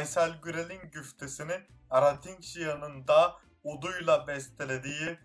[0.00, 5.18] Aysel Gürel'in güftesini Aradinşia'nın da uduyla bestelediği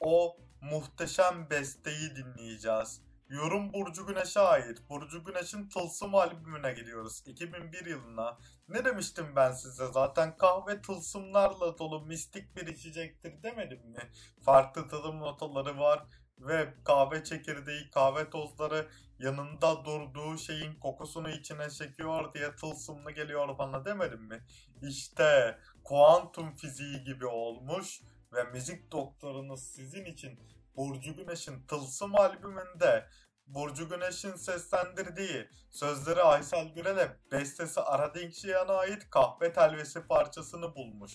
[0.00, 3.02] o muhteşem besteyi dinleyeceğiz.
[3.28, 4.88] Yorum Burcu Güneş'e ait.
[4.88, 7.22] Burcu Güneş'in Tılsım albümüne gidiyoruz.
[7.26, 8.38] 2001 yılına.
[8.68, 9.86] Ne demiştim ben size?
[9.86, 14.10] Zaten kahve tılsımlarla dolu mistik bir içecektir demedim mi?
[14.44, 16.06] Farklı tadım notaları var
[16.38, 18.88] ve kahve çekirdeği, kahve tozları
[19.18, 24.44] yanında durduğu şeyin kokusunu içine çekiyor diye tılsımlı geliyor bana demedim mi?
[24.82, 28.00] İşte kuantum fiziği gibi olmuş
[28.32, 30.40] ve müzik doktorunuz sizin için
[30.76, 33.08] Burcu Güneş'in Tılsım albümünde
[33.46, 41.12] Burcu Güneş'in seslendirdiği sözleri Aysel Gürel'e bestesi Aradinkşiyan'a ait kahve telvesi parçasını bulmuş.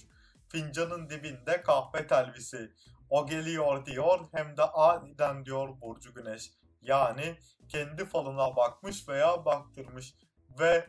[0.49, 2.73] Fincanın dibinde kahve telvisi.
[3.09, 6.51] O geliyor diyor hem de aniden diyor Burcu Güneş.
[6.87, 7.37] Yani
[7.69, 10.15] kendi falına bakmış veya baktırmış
[10.59, 10.87] ve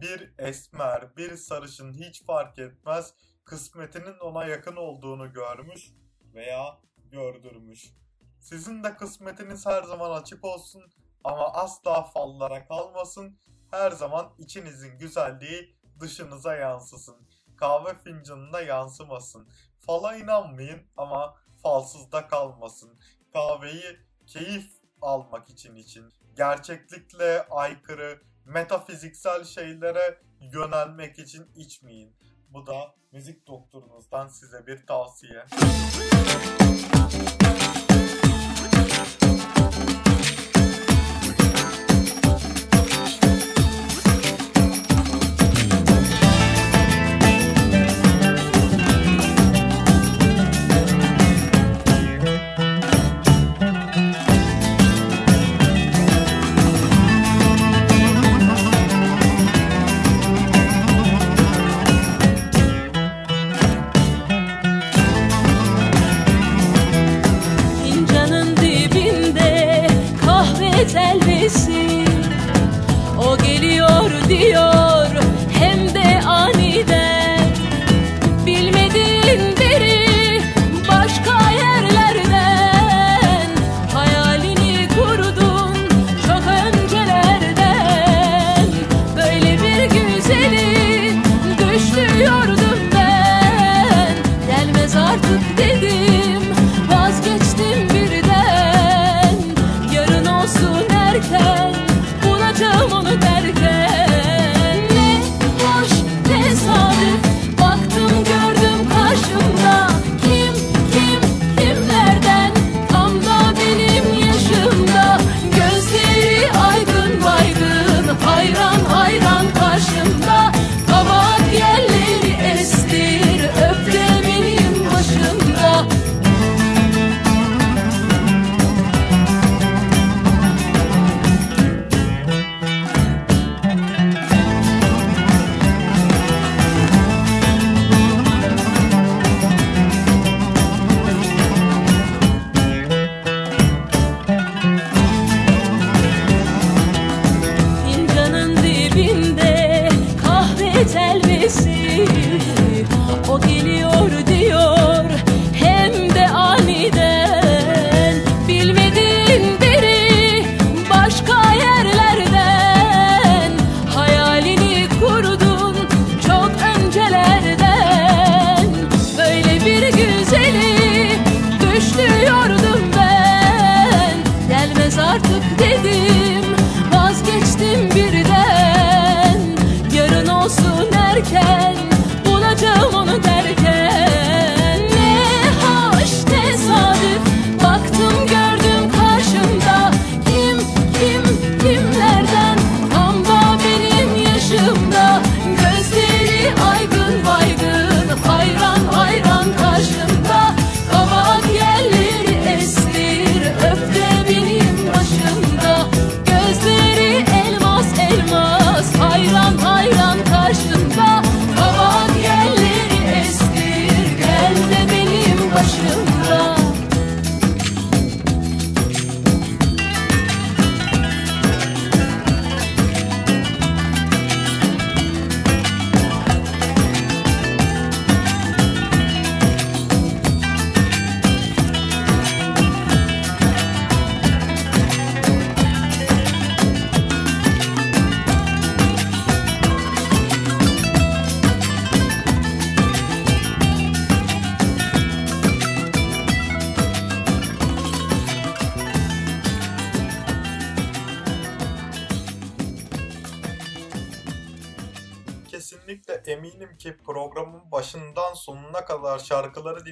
[0.00, 5.92] bir esmer, bir sarışın hiç fark etmez kısmetinin ona yakın olduğunu görmüş
[6.34, 6.78] veya
[7.10, 7.94] gördürmüş.
[8.40, 10.82] Sizin de kısmetiniz her zaman açık olsun
[11.24, 13.38] ama asla fallara kalmasın.
[13.70, 17.28] Her zaman içinizin güzelliği dışınıza yansısın.
[17.56, 19.48] Kahve fincanına yansımasın.
[19.80, 23.00] Fala inanmayın ama falsız da kalmasın.
[23.32, 23.96] Kahveyi
[24.26, 26.04] keyif almak için için.
[26.36, 32.16] Gerçeklikle aykırı, metafiziksel şeylere yönelmek için içmeyin.
[32.50, 35.46] Bu da müzik doktorunuzdan size bir tavsiye.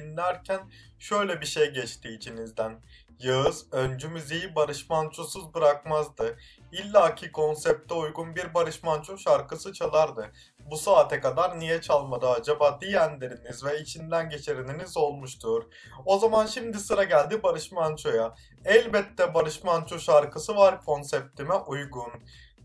[0.07, 2.81] Dinlerken şöyle bir şey geçti içinizden.
[3.19, 6.37] Yağız öncü müziği Barış Manço'suz bırakmazdı.
[6.71, 10.31] İlla ki konsepte uygun bir Barış Manço şarkısı çalardı.
[10.59, 15.63] Bu saate kadar niye çalmadı acaba diyenleriniz ve içinden geçireniniz olmuştur.
[16.05, 18.35] O zaman şimdi sıra geldi Barış Manço'ya.
[18.65, 22.11] Elbette Barış Manço şarkısı var konseptime uygun.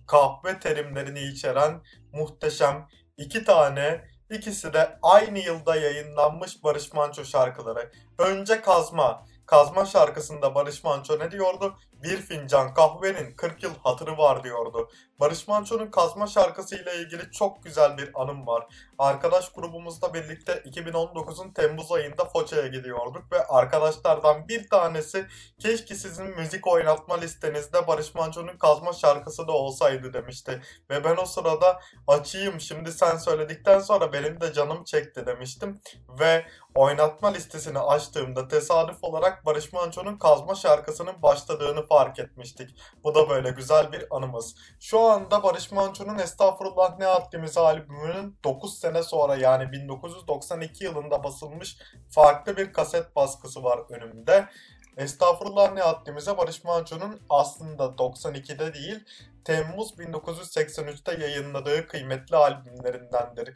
[0.07, 1.83] Kahve terimlerini içeren
[2.13, 7.93] muhteşem iki tane ikisi de aynı yılda yayınlanmış Barış Manço şarkıları.
[8.19, 9.27] Önce Kazma.
[9.47, 11.75] Kazma şarkısında Barış Manço ne diyordu?
[12.03, 14.91] Bir fincan kahvenin 40 yıl hatırı var diyordu.
[15.23, 18.67] Barış Manço'nun Kazma şarkısıyla ilgili çok güzel bir anım var.
[18.99, 25.27] Arkadaş grubumuzla birlikte 2019'un Temmuz ayında Foça'ya gidiyorduk ve arkadaşlardan bir tanesi
[25.59, 30.63] keşke sizin müzik oynatma listenizde Barış Manço'nun Kazma şarkısı da olsaydı demişti.
[30.91, 35.81] Ve ben o sırada açayım şimdi sen söyledikten sonra benim de canım çekti demiştim.
[36.21, 42.71] Ve oynatma listesini açtığımda tesadüf olarak Barış Manço'nun Kazma şarkısının başladığını fark etmiştik.
[43.05, 44.55] Bu da böyle güzel bir anımız.
[44.81, 51.79] Şu anda Barış Manço'nun Estağfurullah Ne Haddimiz albümünün 9 sene sonra yani 1992 yılında basılmış
[52.11, 54.49] farklı bir kaset baskısı var önümde.
[54.97, 59.05] Estağfurullah Ne Haddimize Barış Manço'nun aslında 92'de değil
[59.45, 63.55] Temmuz 1983'te yayınladığı kıymetli albümlerindendir.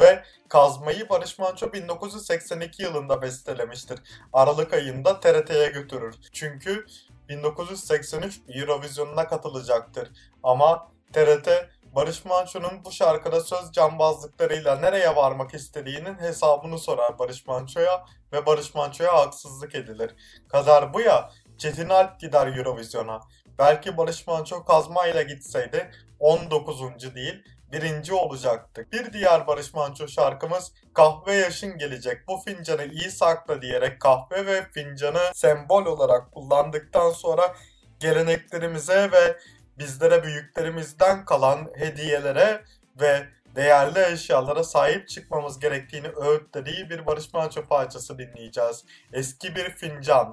[0.00, 4.00] Ve Kazmayı Barış Manço 1982 yılında bestelemiştir.
[4.32, 6.14] Aralık ayında TRT'ye götürür.
[6.32, 6.86] Çünkü
[7.28, 10.10] 1983 Eurovision'una katılacaktır.
[10.42, 11.48] Ama TRT
[11.94, 18.74] Barış Manço'nun bu şarkıda söz cambazlıklarıyla nereye varmak istediğinin hesabını sorar Barış Manço'ya ve Barış
[18.74, 20.14] Manço'ya haksızlık edilir.
[20.48, 23.20] Kader bu ya Çetin Alp gider Eurovision'a.
[23.58, 27.14] Belki Barış Manço kazmayla gitseydi 19.
[27.14, 28.86] değil birinci olacaktı.
[28.92, 32.28] Bir diğer Barış Manço şarkımız Kahve Yaşın Gelecek.
[32.28, 37.54] Bu fincanı iyi sakla diyerek kahve ve fincanı sembol olarak kullandıktan sonra
[38.00, 39.38] geleneklerimize ve
[39.78, 42.64] bizlere büyüklerimizden kalan hediyelere
[43.00, 48.84] ve değerli eşyalara sahip çıkmamız gerektiğini öğütlediği bir Barış Manço parçası dinleyeceğiz.
[49.12, 50.32] Eski bir fincan.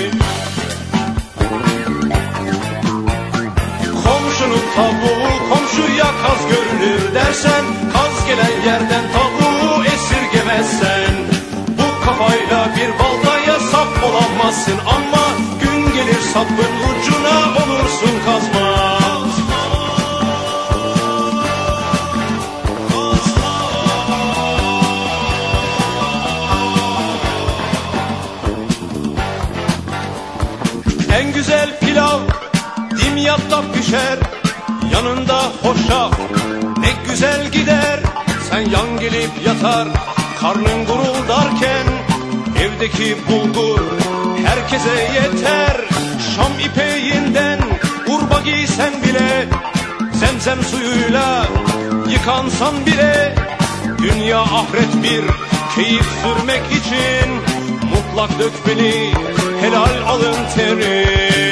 [4.75, 11.13] Tavuğu komşuya kaz görünür dersen Kaz gelen yerden tavuğu esirgemezsen.
[11.67, 15.25] Bu kafayla bir baltaya sap olamazsın Ama
[15.61, 18.71] gün gelir sapın ucuna olursun kazma.
[31.19, 32.19] En güzel pilav
[32.99, 34.30] dimyatta pişer
[34.93, 36.19] Yanında hoşaf
[36.77, 37.99] ne güzel gider.
[38.49, 39.87] Sen yan gelip yatar
[40.39, 41.85] karnın guruldarken.
[42.59, 43.79] Evdeki bulgur
[44.45, 45.77] herkese yeter.
[46.35, 47.59] Şam ipeğinden
[48.07, 49.47] urba giysen bile
[50.13, 51.47] Zemzem suyuyla
[52.09, 53.35] yıkansan bile.
[53.97, 55.23] Dünya ahiret bir
[55.75, 57.31] keyif sürmek için
[57.91, 59.13] Mutlak dökmeli
[59.61, 61.50] helal alın teri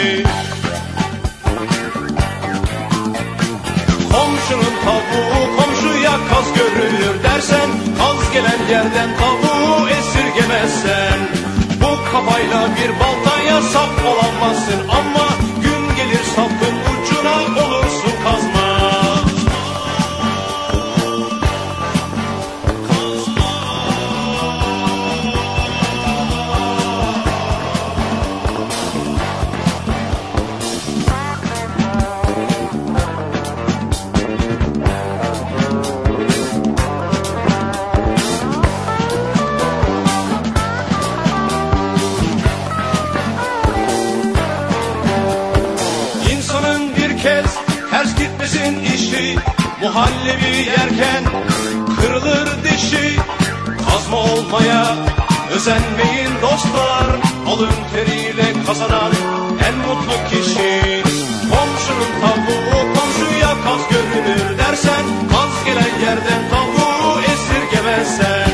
[4.50, 11.20] Komşunun tavuğu komşuya kaz görünür dersen Kaz gelen yerden tavuğu esirgemezsen.
[11.82, 15.39] Bu kafayla bir baltaya sap olamazsın Ama
[48.50, 49.36] Herkesin işi
[49.82, 51.24] muhallebi yerken
[52.02, 53.16] kırılır dişi.
[53.90, 54.96] Kazma olmaya
[55.52, 57.08] özenmeyin dostlar
[57.48, 59.12] Alın teriyle kazanan
[59.68, 61.04] en mutlu kişi.
[61.50, 68.52] Komşunun tavuğu komşuya kaz görünür dersen Kaz gelen yerden tavuğu esirgemezsen.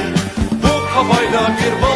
[0.64, 1.95] Bu kafayla bir bağ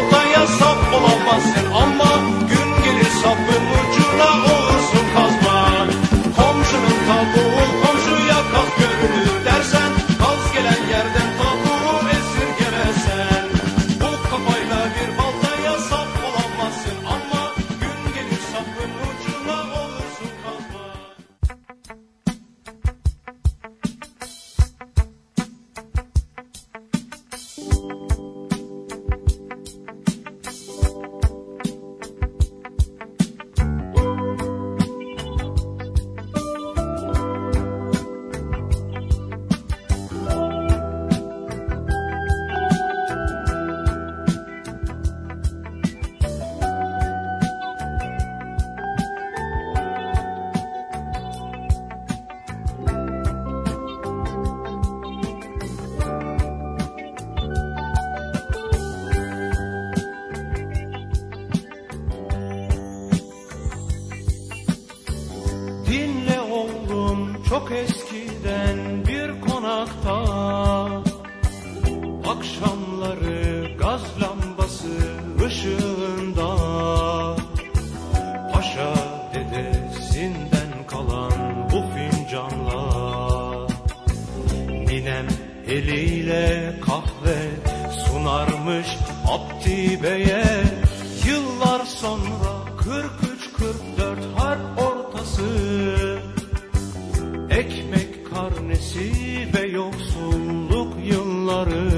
[97.60, 99.12] Ekmek karnesi
[99.55, 101.89] ve yoksulluk yılları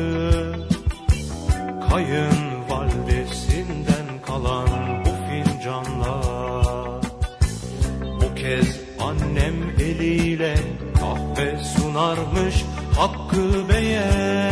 [1.90, 4.70] Kayınvalidesinden kalan
[5.06, 7.02] bu fincanlar.
[8.22, 10.56] Bu kez annem eliyle
[11.00, 12.66] kahve sunarmış
[12.98, 14.51] Hakkı Bey'e.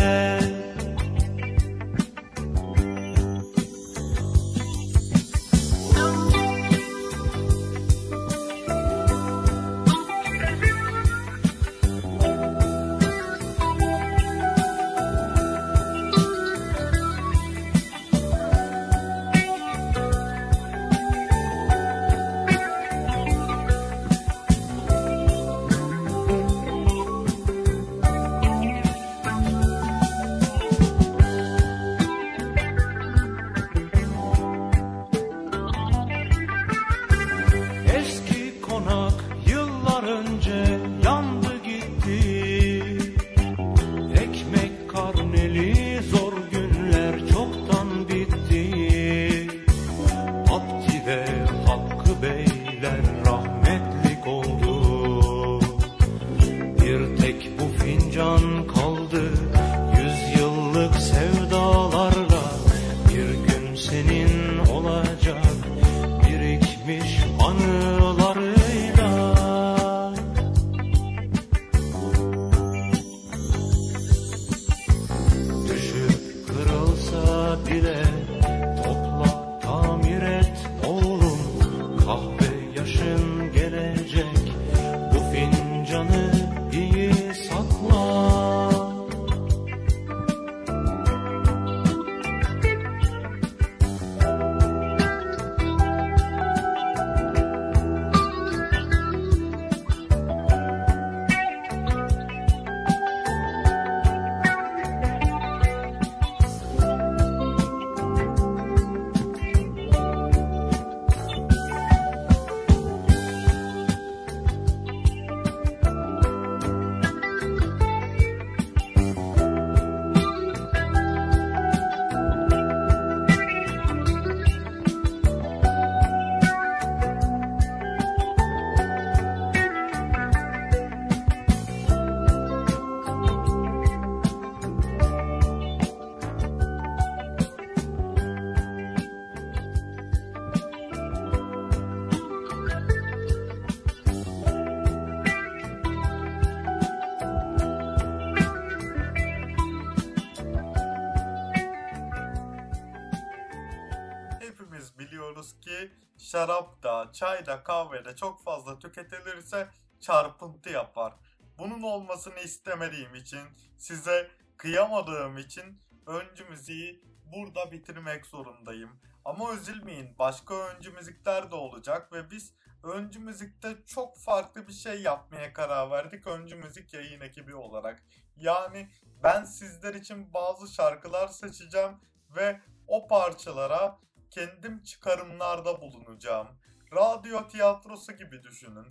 [156.32, 159.67] şarap da, çay da, kahve de çok fazla tüketilirse
[159.99, 161.13] çarpıntı yapar.
[161.57, 163.39] Bunun olmasını istemediğim için,
[163.77, 167.03] size kıyamadığım için öncü müziği
[167.34, 169.01] burada bitirmek zorundayım.
[169.25, 172.53] Ama üzülmeyin başka öncü müzikler de olacak ve biz
[172.84, 178.03] öncü müzikte çok farklı bir şey yapmaya karar verdik öncü müzik yayın ekibi olarak.
[178.38, 178.89] Yani
[179.23, 181.97] ben sizler için bazı şarkılar seçeceğim
[182.36, 183.99] ve o parçalara
[184.32, 186.47] kendim çıkarımlarda bulunacağım.
[186.93, 188.88] Radyo tiyatrosu gibi düşünün.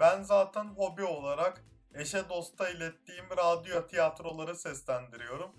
[0.00, 1.64] Ben zaten hobi olarak
[1.94, 5.50] eşe dosta ilettiğim radyo tiyatroları seslendiriyorum.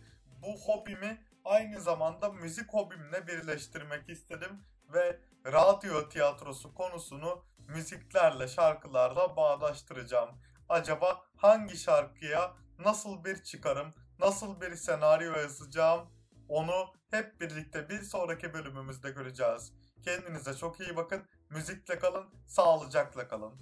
[0.42, 4.64] Bu hobimi aynı zamanda müzik hobimle birleştirmek istedim
[4.94, 10.30] ve radyo tiyatrosu konusunu müziklerle, şarkılarla bağdaştıracağım.
[10.70, 16.10] Acaba hangi şarkıya nasıl bir çıkarım, nasıl bir senaryo yazacağım
[16.52, 19.74] onu hep birlikte bir sonraki bölümümüzde göreceğiz.
[20.04, 23.54] Kendinize çok iyi bakın, müzikle kalın, sağlıcakla kalın.